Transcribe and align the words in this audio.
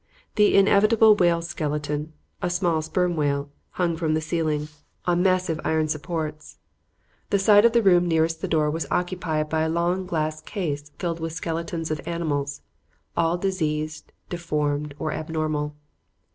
The 0.33 0.55
inevitable 0.55 1.15
whale's 1.15 1.49
skeleton 1.49 2.13
a 2.41 2.49
small 2.49 2.81
sperm 2.81 3.15
whale 3.15 3.51
hung 3.73 3.95
from 3.95 4.15
the 4.15 4.19
ceiling, 4.19 4.67
on 5.05 5.21
massive 5.21 5.59
iron 5.63 5.89
supports. 5.89 6.57
The 7.29 7.37
side 7.37 7.65
of 7.65 7.73
the 7.73 7.83
room 7.83 8.07
nearest 8.07 8.41
the 8.41 8.47
door 8.47 8.71
was 8.71 8.87
occupied 8.89 9.49
by 9.49 9.61
a 9.61 9.69
long 9.69 10.07
glass 10.07 10.41
case 10.41 10.89
filled 10.97 11.19
with 11.19 11.33
skeletons 11.33 11.91
of 11.91 12.01
animals, 12.07 12.63
all 13.15 13.37
diseased, 13.37 14.11
deformed 14.27 14.95
or 14.97 15.11
abnormal. 15.11 15.75